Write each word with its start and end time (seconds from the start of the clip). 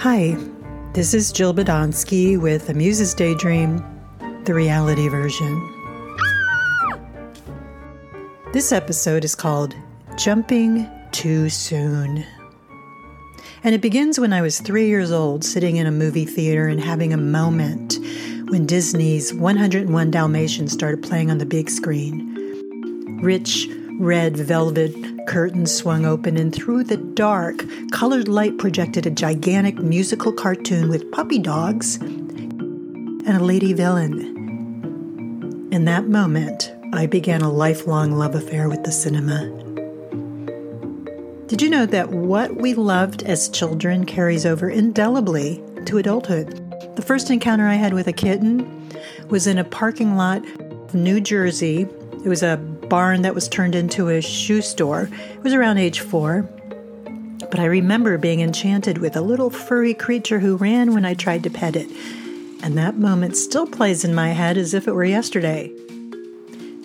Hi, 0.00 0.34
this 0.94 1.12
is 1.12 1.30
Jill 1.30 1.52
Badonsky 1.52 2.40
with 2.40 2.70
A 2.70 2.72
Muse's 2.72 3.12
Daydream, 3.12 3.84
the 4.44 4.54
reality 4.54 5.08
version. 5.08 5.60
This 8.54 8.72
episode 8.72 9.26
is 9.26 9.34
called 9.34 9.74
Jumping 10.16 10.88
Too 11.12 11.50
Soon. 11.50 12.24
And 13.62 13.74
it 13.74 13.82
begins 13.82 14.18
when 14.18 14.32
I 14.32 14.40
was 14.40 14.58
three 14.60 14.86
years 14.88 15.12
old, 15.12 15.44
sitting 15.44 15.76
in 15.76 15.86
a 15.86 15.92
movie 15.92 16.24
theater 16.24 16.66
and 16.66 16.80
having 16.80 17.12
a 17.12 17.18
moment 17.18 17.98
when 18.48 18.64
Disney's 18.64 19.34
101 19.34 20.10
Dalmatians 20.10 20.72
started 20.72 21.02
playing 21.02 21.30
on 21.30 21.36
the 21.36 21.44
big 21.44 21.68
screen. 21.68 23.20
Rich 23.22 23.68
red 23.98 24.34
velvet 24.34 25.09
curtains 25.26 25.74
swung 25.74 26.04
open, 26.04 26.36
and 26.36 26.54
through 26.54 26.84
the 26.84 26.96
dark, 26.96 27.64
colored 27.90 28.28
light 28.28 28.58
projected 28.58 29.06
a 29.06 29.10
gigantic 29.10 29.78
musical 29.78 30.32
cartoon 30.32 30.88
with 30.88 31.10
puppy 31.12 31.38
dogs 31.38 31.96
and 31.96 33.28
a 33.28 33.44
lady 33.44 33.72
villain. 33.72 35.68
In 35.72 35.84
that 35.84 36.08
moment, 36.08 36.74
I 36.92 37.06
began 37.06 37.42
a 37.42 37.50
lifelong 37.50 38.12
love 38.12 38.34
affair 38.34 38.68
with 38.68 38.82
the 38.82 38.92
cinema. 38.92 39.48
Did 41.46 41.62
you 41.62 41.70
know 41.70 41.86
that 41.86 42.10
what 42.10 42.56
we 42.56 42.74
loved 42.74 43.22
as 43.22 43.48
children 43.48 44.06
carries 44.06 44.46
over 44.46 44.68
indelibly 44.70 45.62
to 45.86 45.98
adulthood? 45.98 46.56
The 46.96 47.02
first 47.02 47.30
encounter 47.30 47.66
I 47.66 47.74
had 47.74 47.94
with 47.94 48.06
a 48.06 48.12
kitten 48.12 48.90
was 49.28 49.46
in 49.46 49.58
a 49.58 49.64
parking 49.64 50.16
lot 50.16 50.44
of 50.58 50.94
New 50.94 51.20
Jersey. 51.20 51.88
It 52.24 52.28
was 52.28 52.42
a 52.42 52.56
barn 52.90 53.22
that 53.22 53.34
was 53.34 53.48
turned 53.48 53.74
into 53.74 54.10
a 54.10 54.20
shoe 54.20 54.60
store. 54.60 55.08
It 55.32 55.42
was 55.42 55.54
around 55.54 55.78
age 55.78 56.00
four. 56.00 56.42
But 57.50 57.58
I 57.58 57.64
remember 57.64 58.18
being 58.18 58.40
enchanted 58.40 58.98
with 58.98 59.16
a 59.16 59.22
little 59.22 59.48
furry 59.48 59.94
creature 59.94 60.40
who 60.40 60.56
ran 60.56 60.92
when 60.92 61.06
I 61.06 61.14
tried 61.14 61.42
to 61.44 61.50
pet 61.50 61.74
it. 61.74 61.88
And 62.62 62.76
that 62.76 62.98
moment 62.98 63.36
still 63.36 63.66
plays 63.66 64.04
in 64.04 64.14
my 64.14 64.32
head 64.32 64.58
as 64.58 64.74
if 64.74 64.86
it 64.86 64.92
were 64.92 65.04
yesterday. 65.04 65.72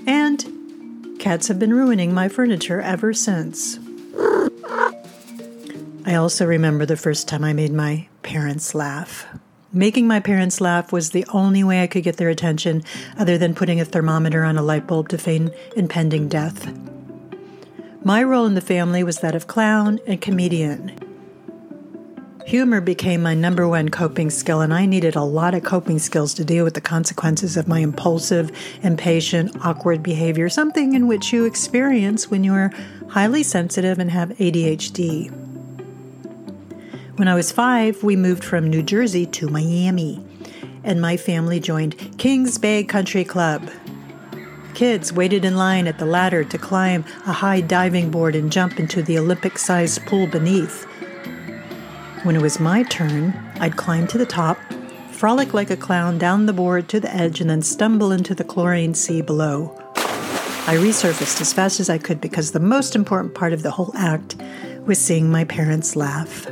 And 0.07 1.17
cats 1.19 1.49
have 1.49 1.59
been 1.59 1.73
ruining 1.73 2.13
my 2.13 2.29
furniture 2.29 2.79
ever 2.79 3.11
since. 3.13 3.77
I 6.07 6.15
also 6.15 6.45
remember 6.45 6.85
the 6.85 6.95
first 6.95 7.27
time 7.27 7.43
I 7.43 7.51
made 7.51 7.73
my 7.73 8.07
parents 8.21 8.73
laugh. 8.73 9.25
Making 9.75 10.07
my 10.07 10.21
parents 10.21 10.61
laugh 10.61 10.93
was 10.93 11.09
the 11.09 11.25
only 11.33 11.61
way 11.61 11.83
I 11.83 11.87
could 11.87 12.05
get 12.05 12.15
their 12.15 12.29
attention, 12.29 12.81
other 13.17 13.37
than 13.37 13.53
putting 13.53 13.81
a 13.81 13.85
thermometer 13.85 14.45
on 14.45 14.57
a 14.57 14.61
light 14.61 14.87
bulb 14.87 15.09
to 15.09 15.17
feign 15.17 15.51
impending 15.75 16.29
death. 16.29 16.73
My 18.01 18.23
role 18.23 18.45
in 18.45 18.53
the 18.53 18.61
family 18.61 19.03
was 19.03 19.19
that 19.19 19.35
of 19.35 19.47
clown 19.47 19.99
and 20.07 20.21
comedian. 20.21 20.97
Humor 22.45 22.79
became 22.79 23.21
my 23.21 23.33
number 23.33 23.67
one 23.67 23.89
coping 23.89 24.29
skill, 24.29 24.61
and 24.61 24.73
I 24.73 24.85
needed 24.85 25.17
a 25.17 25.23
lot 25.23 25.53
of 25.53 25.65
coping 25.65 25.99
skills 25.99 26.33
to 26.35 26.45
deal 26.45 26.63
with 26.63 26.75
the 26.75 26.79
consequences 26.79 27.57
of 27.57 27.67
my 27.67 27.79
impulsive, 27.79 28.53
impatient, 28.81 29.57
awkward 29.65 30.01
behavior, 30.01 30.47
something 30.47 30.93
in 30.93 31.05
which 31.05 31.33
you 31.33 31.43
experience 31.43 32.31
when 32.31 32.45
you 32.45 32.53
are 32.53 32.71
highly 33.09 33.43
sensitive 33.43 33.99
and 33.99 34.11
have 34.11 34.29
ADHD. 34.37 35.54
When 37.15 37.29
I 37.29 37.35
was 37.35 37.49
five, 37.49 38.03
we 38.03 38.17
moved 38.17 38.43
from 38.43 38.69
New 38.69 38.83
Jersey 38.83 39.25
to 39.27 39.47
Miami, 39.47 40.21
and 40.83 40.99
my 40.99 41.15
family 41.15 41.61
joined 41.61 42.17
Kings 42.17 42.57
Bay 42.57 42.83
Country 42.83 43.23
Club. 43.23 43.71
Kids 44.73 45.13
waited 45.13 45.45
in 45.45 45.55
line 45.55 45.87
at 45.87 45.97
the 45.97 46.05
ladder 46.05 46.43
to 46.43 46.57
climb 46.57 47.05
a 47.25 47.31
high 47.31 47.61
diving 47.61 48.11
board 48.11 48.35
and 48.35 48.51
jump 48.51 48.81
into 48.81 49.01
the 49.01 49.17
Olympic 49.17 49.57
sized 49.57 50.05
pool 50.05 50.27
beneath. 50.27 50.83
When 52.23 52.35
it 52.35 52.41
was 52.41 52.59
my 52.59 52.83
turn, 52.83 53.33
I'd 53.61 53.77
climb 53.77 54.07
to 54.07 54.17
the 54.17 54.25
top, 54.25 54.59
frolic 55.11 55.53
like 55.53 55.69
a 55.69 55.77
clown 55.77 56.17
down 56.17 56.47
the 56.47 56.53
board 56.53 56.89
to 56.89 56.99
the 56.99 57.15
edge, 57.15 57.39
and 57.39 57.49
then 57.49 57.61
stumble 57.61 58.11
into 58.11 58.35
the 58.35 58.43
chlorine 58.43 58.93
sea 58.93 59.21
below. 59.21 59.73
I 59.95 60.75
resurfaced 60.75 61.39
as 61.39 61.53
fast 61.53 61.79
as 61.79 61.89
I 61.89 61.97
could 61.97 62.19
because 62.19 62.51
the 62.51 62.59
most 62.59 62.93
important 62.93 63.35
part 63.35 63.53
of 63.53 63.63
the 63.63 63.71
whole 63.71 63.93
act 63.95 64.35
was 64.85 64.99
seeing 64.99 65.31
my 65.31 65.45
parents 65.45 65.95
laugh. 65.95 66.45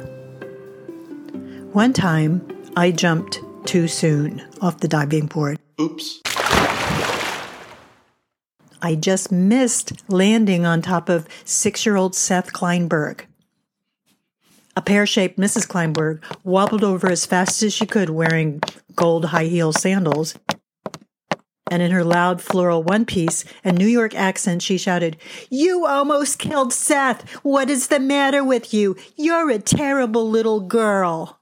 One 1.74 1.92
time, 1.92 2.48
I 2.78 2.92
jumped 2.92 3.42
too 3.66 3.88
soon 3.88 4.48
off 4.62 4.78
the 4.78 4.88
diving 4.88 5.26
board. 5.26 5.58
Oops. 5.82 6.22
I 8.80 8.94
just 8.94 9.32
missed 9.32 10.08
landing 10.08 10.68
on 10.68 10.84
top 10.84 11.10
of 11.10 11.28
six 11.46 11.84
year 11.84 11.96
old 11.96 12.14
Seth 12.14 12.54
Kleinberg. 12.54 13.22
A 14.76 14.84
pear 14.84 15.08
shaped 15.08 15.40
Mrs. 15.40 15.68
Kleinberg 15.68 16.22
wobbled 16.44 16.84
over 16.84 17.10
as 17.10 17.26
fast 17.26 17.64
as 17.64 17.74
she 17.74 17.88
could 17.88 18.12
wearing 18.12 18.62
gold 18.96 19.26
high 19.26 19.46
heel 19.46 19.74
sandals. 19.74 20.36
And 21.72 21.82
in 21.82 21.90
her 21.90 22.04
loud 22.04 22.40
floral 22.40 22.84
one 22.84 23.04
piece 23.04 23.46
and 23.64 23.80
New 23.80 23.88
York 23.88 24.14
accent, 24.14 24.62
she 24.62 24.78
shouted, 24.78 25.18
You 25.50 25.88
almost 25.88 26.38
killed 26.38 26.72
Seth. 26.72 27.28
What 27.44 27.72
is 27.72 27.88
the 27.88 28.00
matter 28.00 28.44
with 28.44 28.76
you? 28.76 28.96
You're 29.16 29.50
a 29.50 29.58
terrible 29.58 30.30
little 30.30 30.60
girl. 30.60 31.40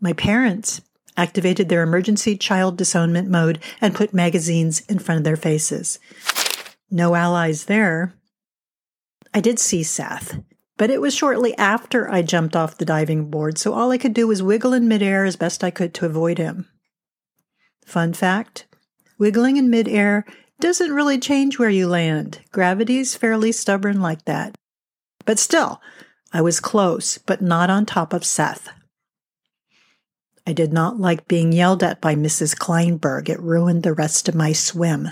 My 0.00 0.12
parents 0.12 0.80
activated 1.16 1.68
their 1.68 1.82
emergency 1.82 2.36
child 2.36 2.76
disownment 2.76 3.28
mode 3.28 3.58
and 3.80 3.94
put 3.94 4.14
magazines 4.14 4.80
in 4.82 4.98
front 4.98 5.18
of 5.18 5.24
their 5.24 5.36
faces. 5.36 5.98
No 6.90 7.14
allies 7.14 7.64
there. 7.64 8.14
I 9.34 9.40
did 9.40 9.58
see 9.58 9.82
Seth, 9.82 10.40
but 10.76 10.90
it 10.90 11.00
was 11.00 11.14
shortly 11.14 11.56
after 11.58 12.08
I 12.10 12.22
jumped 12.22 12.54
off 12.54 12.78
the 12.78 12.84
diving 12.84 13.30
board, 13.30 13.58
so 13.58 13.74
all 13.74 13.90
I 13.90 13.98
could 13.98 14.14
do 14.14 14.28
was 14.28 14.42
wiggle 14.42 14.72
in 14.72 14.88
midair 14.88 15.24
as 15.24 15.36
best 15.36 15.64
I 15.64 15.70
could 15.70 15.92
to 15.94 16.06
avoid 16.06 16.38
him. 16.38 16.68
Fun 17.84 18.12
fact 18.12 18.66
wiggling 19.18 19.56
in 19.56 19.68
midair 19.68 20.24
doesn't 20.60 20.92
really 20.94 21.18
change 21.18 21.58
where 21.58 21.68
you 21.68 21.88
land. 21.88 22.40
Gravity's 22.52 23.16
fairly 23.16 23.52
stubborn 23.52 24.00
like 24.00 24.24
that. 24.24 24.56
But 25.24 25.38
still, 25.38 25.80
I 26.32 26.40
was 26.40 26.60
close, 26.60 27.18
but 27.18 27.42
not 27.42 27.70
on 27.70 27.84
top 27.84 28.12
of 28.12 28.24
Seth. 28.24 28.70
I 30.48 30.54
did 30.54 30.72
not 30.72 30.98
like 30.98 31.28
being 31.28 31.52
yelled 31.52 31.82
at 31.82 32.00
by 32.00 32.14
Mrs. 32.14 32.56
Kleinberg. 32.56 33.28
It 33.28 33.38
ruined 33.38 33.82
the 33.82 33.92
rest 33.92 34.30
of 34.30 34.34
my 34.34 34.54
swim. 34.54 35.10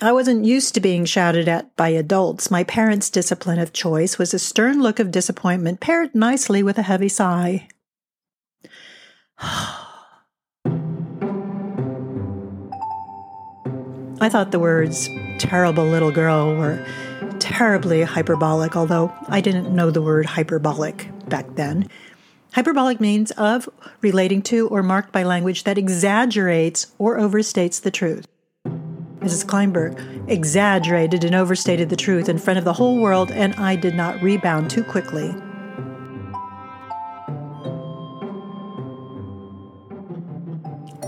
I 0.00 0.10
wasn't 0.10 0.46
used 0.46 0.72
to 0.72 0.80
being 0.80 1.04
shouted 1.04 1.48
at 1.48 1.76
by 1.76 1.90
adults. 1.90 2.50
My 2.50 2.64
parents' 2.64 3.10
discipline 3.10 3.58
of 3.58 3.74
choice 3.74 4.16
was 4.16 4.32
a 4.32 4.38
stern 4.38 4.80
look 4.80 4.98
of 4.98 5.10
disappointment 5.10 5.80
paired 5.80 6.14
nicely 6.14 6.62
with 6.62 6.78
a 6.78 6.82
heavy 6.82 7.10
sigh. 7.10 7.68
I 14.18 14.30
thought 14.30 14.50
the 14.50 14.60
words 14.60 15.10
terrible 15.38 15.84
little 15.84 16.10
girl 16.10 16.56
were 16.56 16.82
terribly 17.38 18.00
hyperbolic, 18.00 18.76
although 18.76 19.12
I 19.28 19.42
didn't 19.42 19.76
know 19.76 19.90
the 19.90 20.00
word 20.00 20.24
hyperbolic 20.24 21.10
back 21.28 21.54
then. 21.56 21.90
Hyperbolic 22.52 23.00
means 23.00 23.30
of, 23.32 23.66
relating 24.02 24.42
to, 24.42 24.68
or 24.68 24.82
marked 24.82 25.10
by 25.10 25.22
language 25.22 25.64
that 25.64 25.78
exaggerates 25.78 26.92
or 26.98 27.18
overstates 27.18 27.80
the 27.80 27.90
truth. 27.90 28.26
Mrs. 29.20 29.46
Kleinberg 29.46 30.28
exaggerated 30.28 31.24
and 31.24 31.34
overstated 31.34 31.88
the 31.88 31.96
truth 31.96 32.28
in 32.28 32.36
front 32.36 32.58
of 32.58 32.64
the 32.64 32.74
whole 32.74 33.00
world, 33.00 33.30
and 33.30 33.54
I 33.54 33.76
did 33.76 33.94
not 33.94 34.20
rebound 34.20 34.68
too 34.68 34.84
quickly. 34.84 35.34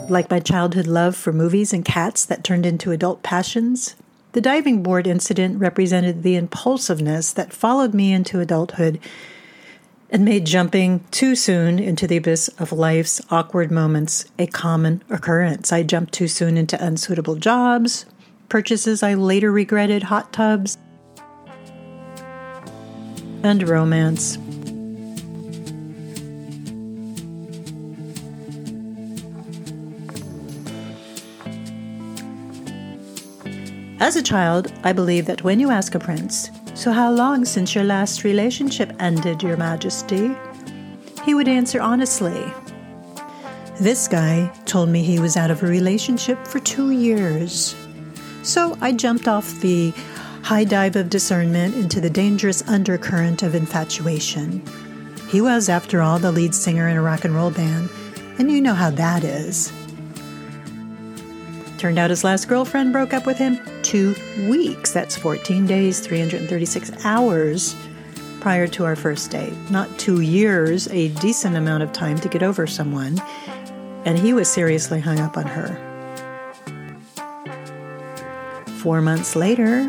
Like 0.08 0.30
my 0.30 0.40
childhood 0.40 0.86
love 0.86 1.14
for 1.14 1.32
movies 1.32 1.74
and 1.74 1.84
cats 1.84 2.24
that 2.24 2.42
turned 2.42 2.64
into 2.64 2.90
adult 2.90 3.22
passions, 3.22 3.96
the 4.32 4.40
diving 4.40 4.82
board 4.82 5.06
incident 5.06 5.60
represented 5.60 6.22
the 6.22 6.36
impulsiveness 6.36 7.34
that 7.34 7.52
followed 7.52 7.92
me 7.92 8.14
into 8.14 8.40
adulthood 8.40 8.98
and 10.14 10.24
made 10.24 10.46
jumping 10.46 11.04
too 11.10 11.34
soon 11.34 11.80
into 11.80 12.06
the 12.06 12.16
abyss 12.16 12.46
of 12.60 12.70
life's 12.70 13.20
awkward 13.32 13.68
moments 13.68 14.24
a 14.38 14.46
common 14.46 15.02
occurrence. 15.10 15.72
I 15.72 15.82
jumped 15.82 16.14
too 16.14 16.28
soon 16.28 16.56
into 16.56 16.80
unsuitable 16.82 17.34
jobs, 17.34 18.06
purchases 18.48 19.02
I 19.02 19.14
later 19.14 19.50
regretted, 19.50 20.04
hot 20.04 20.32
tubs, 20.32 20.78
and 23.42 23.68
romance. 23.68 24.38
As 33.98 34.14
a 34.14 34.22
child, 34.22 34.72
I 34.84 34.92
believed 34.92 35.26
that 35.26 35.42
when 35.42 35.58
you 35.58 35.72
ask 35.72 35.96
a 35.96 35.98
prince, 35.98 36.50
so, 36.84 36.92
how 36.92 37.10
long 37.10 37.46
since 37.46 37.74
your 37.74 37.84
last 37.84 38.24
relationship 38.24 38.92
ended, 39.00 39.42
Your 39.42 39.56
Majesty? 39.56 40.36
He 41.24 41.32
would 41.32 41.48
answer 41.48 41.80
honestly. 41.80 42.44
This 43.80 44.06
guy 44.06 44.52
told 44.66 44.90
me 44.90 45.02
he 45.02 45.18
was 45.18 45.34
out 45.34 45.50
of 45.50 45.62
a 45.62 45.66
relationship 45.66 46.46
for 46.46 46.58
two 46.58 46.90
years. 46.90 47.74
So 48.42 48.76
I 48.82 48.92
jumped 48.92 49.28
off 49.28 49.62
the 49.62 49.94
high 50.42 50.64
dive 50.64 50.96
of 50.96 51.08
discernment 51.08 51.74
into 51.74 52.02
the 52.02 52.10
dangerous 52.10 52.60
undercurrent 52.68 53.42
of 53.42 53.54
infatuation. 53.54 54.62
He 55.30 55.40
was, 55.40 55.70
after 55.70 56.02
all, 56.02 56.18
the 56.18 56.32
lead 56.32 56.54
singer 56.54 56.86
in 56.86 56.98
a 56.98 57.02
rock 57.02 57.24
and 57.24 57.34
roll 57.34 57.50
band, 57.50 57.88
and 58.38 58.52
you 58.52 58.60
know 58.60 58.74
how 58.74 58.90
that 58.90 59.24
is. 59.24 59.72
Turned 61.78 61.98
out 61.98 62.10
his 62.10 62.24
last 62.24 62.46
girlfriend 62.46 62.92
broke 62.92 63.14
up 63.14 63.24
with 63.24 63.38
him 63.38 63.58
two 63.94 64.16
weeks. 64.48 64.90
That's 64.90 65.16
14 65.16 65.66
days, 65.66 66.00
336 66.00 67.04
hours 67.04 67.76
prior 68.40 68.66
to 68.66 68.84
our 68.84 68.96
first 68.96 69.30
date. 69.30 69.52
Not 69.70 69.88
two 70.00 70.20
years, 70.20 70.88
a 70.88 71.10
decent 71.20 71.54
amount 71.54 71.84
of 71.84 71.92
time 71.92 72.18
to 72.18 72.28
get 72.28 72.42
over 72.42 72.66
someone. 72.66 73.22
And 74.04 74.18
he 74.18 74.32
was 74.32 74.50
seriously 74.50 74.98
hung 74.98 75.20
up 75.20 75.36
on 75.36 75.46
her. 75.46 75.78
Four 78.78 79.00
months 79.00 79.36
later, 79.36 79.88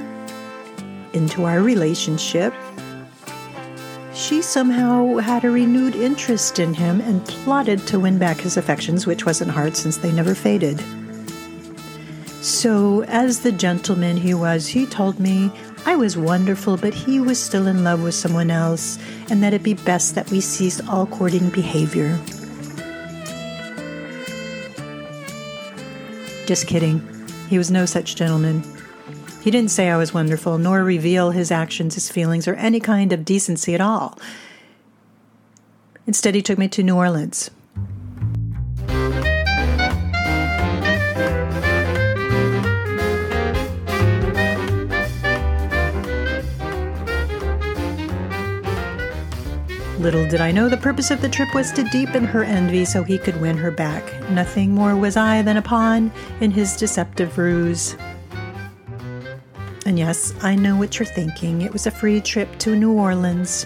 into 1.13 1.45
our 1.45 1.61
relationship, 1.61 2.53
she 4.13 4.43
somehow 4.43 5.17
had 5.17 5.43
a 5.45 5.49
renewed 5.49 5.95
interest 5.95 6.59
in 6.59 6.75
him 6.75 7.01
and 7.01 7.25
plotted 7.25 7.87
to 7.87 7.99
win 7.99 8.19
back 8.19 8.37
his 8.37 8.55
affections, 8.55 9.07
which 9.07 9.25
wasn't 9.25 9.49
hard 9.49 9.75
since 9.75 9.97
they 9.97 10.11
never 10.11 10.35
faded. 10.35 10.79
So, 12.45 13.01
as 13.05 13.39
the 13.39 13.51
gentleman 13.51 14.17
he 14.17 14.35
was, 14.35 14.67
he 14.67 14.85
told 14.85 15.19
me 15.19 15.49
I 15.83 15.95
was 15.95 16.15
wonderful, 16.15 16.77
but 16.77 16.93
he 16.93 17.19
was 17.19 17.39
still 17.39 17.65
in 17.65 17.83
love 17.83 18.03
with 18.03 18.13
someone 18.13 18.51
else, 18.51 18.99
and 19.31 19.41
that 19.41 19.55
it'd 19.55 19.63
be 19.63 19.73
best 19.73 20.13
that 20.13 20.29
we 20.29 20.41
cease 20.41 20.79
all 20.87 21.07
courting 21.07 21.49
behavior. 21.49 22.19
Just 26.45 26.67
kidding. 26.67 27.01
He 27.49 27.57
was 27.57 27.71
no 27.71 27.87
such 27.87 28.15
gentleman. 28.15 28.63
He 29.41 29.49
didn't 29.49 29.71
say 29.71 29.89
I 29.89 29.97
was 29.97 30.13
wonderful, 30.13 30.59
nor 30.59 30.83
reveal 30.83 31.31
his 31.31 31.49
actions, 31.49 31.95
his 31.95 32.11
feelings, 32.11 32.47
or 32.47 32.53
any 32.53 32.79
kind 32.79 33.11
of 33.11 33.25
decency 33.25 33.73
at 33.73 33.81
all. 33.81 34.19
Instead, 36.05 36.35
he 36.35 36.43
took 36.43 36.59
me 36.59 36.67
to 36.67 36.83
New 36.83 36.95
Orleans. 36.95 37.49
Little 49.99 50.27
did 50.27 50.41
I 50.41 50.51
know 50.51 50.67
the 50.67 50.75
purpose 50.75 51.09
of 51.09 51.21
the 51.21 51.29
trip 51.29 51.53
was 51.53 51.71
to 51.71 51.83
deepen 51.85 52.25
her 52.25 52.43
envy 52.43 52.83
so 52.83 53.01
he 53.01 53.17
could 53.17 53.39
win 53.39 53.55
her 53.55 53.71
back. 53.71 54.03
Nothing 54.29 54.71
more 54.71 54.93
was 54.93 55.15
I 55.15 55.41
than 55.41 55.55
a 55.55 55.61
pawn 55.61 56.11
in 56.41 56.51
his 56.51 56.75
deceptive 56.75 57.37
ruse. 57.37 57.95
And 59.85 59.97
yes, 59.97 60.33
I 60.41 60.55
know 60.55 60.75
what 60.75 60.99
you're 60.99 61.05
thinking. 61.05 61.61
It 61.61 61.71
was 61.71 61.87
a 61.87 61.91
free 61.91 62.19
trip 62.19 62.59
to 62.59 62.75
New 62.75 62.91
Orleans. 62.91 63.65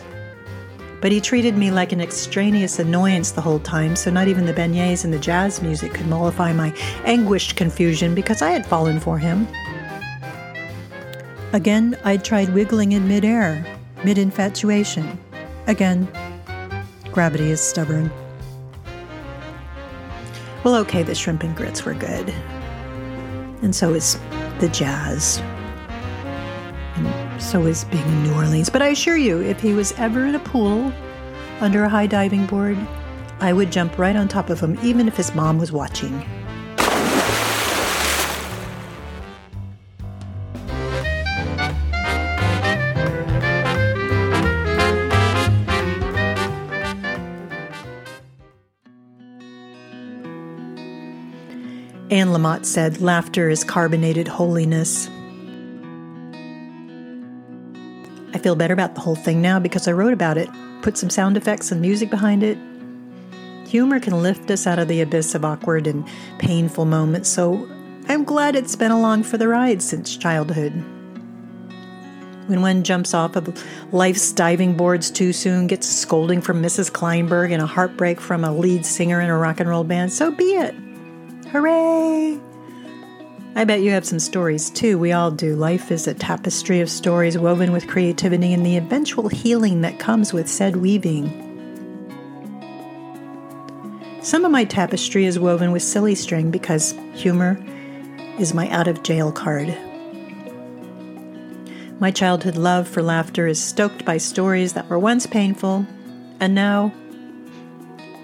But 1.02 1.12
he 1.12 1.20
treated 1.20 1.58
me 1.58 1.72
like 1.72 1.94
an 1.94 2.02
extraneous 2.02 2.78
annoyance 2.78 3.32
the 3.32 3.42
whole 3.42 3.60
time, 3.60 3.96
so 3.96 4.12
not 4.12 4.28
even 4.28 4.46
the 4.46 4.54
beignets 4.54 5.06
and 5.06 5.14
the 5.14 5.18
jazz 5.18 5.64
music 5.64 5.96
could 5.96 6.08
mollify 6.08 6.54
my 6.54 6.76
anguished 7.06 7.56
confusion 7.56 8.14
because 8.14 8.44
I 8.44 8.52
had 8.52 8.68
fallen 8.68 9.00
for 9.00 9.18
him. 9.18 9.48
Again, 11.54 11.98
I'd 12.04 12.24
tried 12.24 12.54
wiggling 12.54 12.92
in 12.92 13.08
midair, 13.08 13.66
mid 14.04 14.20
infatuation. 14.20 15.18
Again, 15.70 16.08
gravity 17.12 17.52
is 17.52 17.62
stubborn. 17.62 18.10
Well, 20.64 20.76
okay, 20.78 21.04
the 21.04 21.14
shrimp 21.14 21.44
and 21.44 21.56
grits 21.56 21.86
were 21.86 21.94
good. 21.94 22.30
And 23.62 23.76
so 23.76 23.94
is 23.94 24.20
the 24.60 24.68
jazz 24.70 25.44
and 26.96 27.42
so 27.42 27.68
is 27.68 27.84
being 27.86 28.04
in 28.08 28.24
New 28.24 28.34
Orleans. 28.34 28.72
But 28.72 28.82
I 28.82 28.88
assure 28.88 29.16
you, 29.16 29.42
if 29.42 29.60
he 29.60 29.74
was 29.74 29.92
ever 30.00 30.26
in 30.26 30.34
a 30.34 30.40
pool 30.40 30.92
under 31.60 31.84
a 31.84 31.90
high 31.90 32.08
diving 32.08 32.48
board, 32.48 32.78
I 33.40 33.54
would 33.54 33.72
jump 33.72 34.00
right 34.00 34.16
on 34.16 34.28
top 34.28 34.50
of 34.50 34.60
him, 34.60 34.76
even 34.82 35.08
if 35.08 35.16
his 35.16 35.36
mom 35.36 35.60
was 35.60 35.72
watching. 35.72 36.26
Anne 52.12 52.30
Lamott 52.30 52.66
said, 52.66 53.02
Laughter 53.02 53.50
is 53.50 53.64
carbonated 53.64 54.28
holiness. 54.28 55.08
I 58.34 58.40
feel 58.40 58.56
better 58.56 58.74
about 58.74 58.96
the 58.96 59.02
whole 59.02 59.16
thing 59.16 59.44
now 59.44 59.60
because 59.60 59.88
I 59.88 59.92
wrote 59.92 60.14
about 60.14 60.38
it, 60.38 60.50
put 60.82 60.98
some 60.98 61.12
sound 61.12 61.38
effects 61.38 61.72
and 61.72 61.82
music 61.82 62.10
behind 62.10 62.42
it. 62.42 62.58
Humor 63.68 64.00
can 64.00 64.24
lift 64.24 64.50
us 64.50 64.66
out 64.66 64.80
of 64.80 64.88
the 64.88 65.02
abyss 65.02 65.36
of 65.36 65.46
awkward 65.46 65.86
and 65.86 66.08
painful 66.40 66.86
moments, 66.86 67.30
so 67.30 67.70
I'm 68.08 68.24
glad 68.24 68.56
it's 68.56 68.76
been 68.76 68.92
along 68.92 69.24
for 69.24 69.38
the 69.38 69.48
ride 69.48 69.84
since 69.84 70.18
childhood. 70.18 70.74
When 72.48 72.64
one 72.64 72.84
jumps 72.84 73.14
off 73.14 73.36
of 73.36 73.64
life's 73.94 74.32
diving 74.32 74.76
boards 74.76 75.12
too 75.12 75.32
soon, 75.32 75.68
gets 75.68 75.88
a 75.88 75.94
scolding 75.94 76.42
from 76.42 76.64
Mrs. 76.64 76.92
Kleinberg, 76.92 77.52
and 77.52 77.62
a 77.62 77.68
heartbreak 77.68 78.20
from 78.20 78.44
a 78.44 78.52
lead 78.52 78.84
singer 78.84 79.22
in 79.22 79.30
a 79.30 79.38
rock 79.38 79.60
and 79.60 79.70
roll 79.70 79.84
band, 79.84 80.12
so 80.12 80.32
be 80.32 80.56
it. 80.56 80.74
Hooray! 81.52 82.40
I 83.56 83.64
bet 83.64 83.82
you 83.82 83.90
have 83.90 84.06
some 84.06 84.20
stories 84.20 84.70
too. 84.70 85.00
We 85.00 85.12
all 85.12 85.32
do. 85.32 85.56
Life 85.56 85.92
is 85.92 86.08
a 86.08 86.14
tapestry 86.14 86.80
of 86.80 86.92
stories 86.92 87.40
woven 87.40 87.72
with 87.72 87.88
creativity 87.88 88.54
and 88.54 88.64
the 88.64 88.78
eventual 88.78 89.30
healing 89.30 89.82
that 89.82 89.98
comes 89.98 90.32
with 90.32 90.48
said 90.48 90.76
weaving. 90.76 91.48
Some 94.22 94.46
of 94.46 94.52
my 94.52 94.64
tapestry 94.64 95.26
is 95.26 95.40
woven 95.40 95.72
with 95.72 95.82
silly 95.82 96.14
string 96.14 96.52
because 96.52 96.94
humor 97.14 97.58
is 98.38 98.54
my 98.54 98.70
out 98.70 98.88
of 98.88 99.02
jail 99.02 99.32
card. 99.32 99.76
My 102.00 102.12
childhood 102.12 102.58
love 102.58 102.88
for 102.88 103.02
laughter 103.02 103.48
is 103.48 103.60
stoked 103.60 104.06
by 104.06 104.20
stories 104.20 104.74
that 104.74 104.88
were 104.88 105.00
once 105.00 105.26
painful 105.26 105.88
and 106.40 106.54
now 106.54 106.94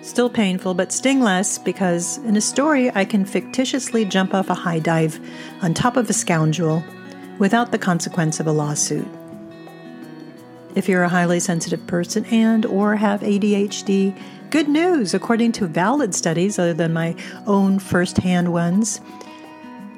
Still 0.05 0.29
painful, 0.29 0.75
but 0.75 0.91
sting 0.91 1.19
less 1.19 1.57
because 1.57 2.19
in 2.19 2.37
a 2.37 2.41
story 2.41 2.91
I 2.93 3.05
can 3.05 3.25
fictitiously 3.25 4.05
jump 4.05 4.35
off 4.35 4.51
a 4.51 4.53
high 4.53 4.77
dive 4.77 5.19
on 5.63 5.73
top 5.73 5.97
of 5.97 6.07
a 6.07 6.13
scoundrel 6.13 6.83
without 7.39 7.71
the 7.71 7.79
consequence 7.79 8.39
of 8.39 8.45
a 8.45 8.51
lawsuit. 8.51 9.07
If 10.75 10.87
you're 10.87 11.01
a 11.01 11.09
highly 11.09 11.39
sensitive 11.39 11.87
person 11.87 12.23
and 12.25 12.67
or 12.67 12.95
have 12.95 13.21
ADHD, 13.21 14.15
good 14.51 14.69
news 14.69 15.15
according 15.15 15.53
to 15.53 15.65
valid 15.65 16.13
studies 16.13 16.59
other 16.59 16.75
than 16.75 16.93
my 16.93 17.15
own 17.47 17.79
first-hand 17.79 18.53
ones. 18.53 19.01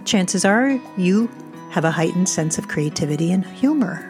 Chances 0.05 0.45
are 0.45 0.79
you 0.95 1.29
have 1.71 1.83
a 1.83 1.91
heightened 1.91 2.29
sense 2.29 2.57
of 2.57 2.69
creativity 2.69 3.33
and 3.33 3.45
humor. 3.45 4.09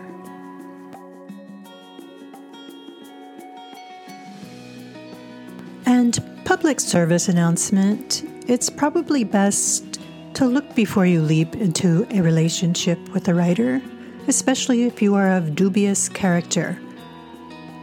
Public 6.57 6.79
service 6.79 7.27
announcement 7.27 8.23
it's 8.47 8.67
probably 8.67 9.23
best 9.23 9.99
to 10.33 10.43
look 10.43 10.73
before 10.73 11.05
you 11.05 11.21
leap 11.21 11.53
into 11.53 12.07
a 12.09 12.19
relationship 12.19 12.97
with 13.09 13.27
a 13.27 13.33
writer, 13.35 13.79
especially 14.27 14.81
if 14.85 14.99
you 14.99 15.13
are 15.13 15.37
of 15.37 15.53
dubious 15.53 16.09
character. 16.09 16.75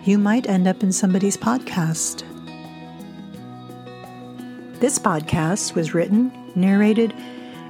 You 0.03 0.19
might 0.19 0.49
end 0.49 0.67
up 0.67 0.83
in 0.83 0.91
somebody's 0.91 1.37
podcast. 1.37 2.25
This 4.81 4.99
podcast 4.99 5.77
was 5.77 5.95
written, 5.95 6.33
narrated, 6.57 7.15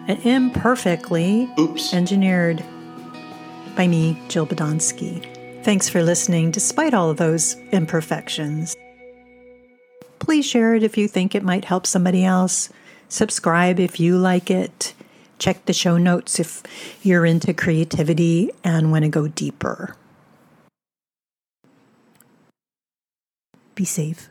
and 0.09 0.19
imperfectly 0.25 1.51
Oops. 1.59 1.93
engineered 1.93 2.65
by 3.77 3.89
me, 3.89 4.19
Jill 4.29 4.47
Badonsky. 4.47 5.63
Thanks 5.65 5.87
for 5.87 6.03
listening, 6.03 6.51
despite 6.51 6.95
all 6.95 7.11
of 7.11 7.19
those 7.19 7.57
imperfections. 7.73 8.75
Please 10.25 10.47
share 10.47 10.75
it 10.75 10.83
if 10.83 10.97
you 10.97 11.07
think 11.07 11.35
it 11.35 11.43
might 11.43 11.67
help 11.67 11.87
somebody 11.87 12.25
else. 12.25 12.71
Subscribe 13.11 13.79
if 13.79 14.01
you 14.01 14.17
like 14.17 14.51
it. 14.51 14.95
Check 15.39 15.67
the 15.67 15.75
show 15.75 15.99
notes 15.99 16.41
if 16.41 16.63
you're 17.03 17.27
into 17.27 17.53
creativity 17.53 18.51
and 18.65 18.91
want 18.91 19.03
to 19.03 19.11
go 19.11 19.29
deeper. 19.29 19.95
Be 23.75 23.85
safe. 23.85 24.31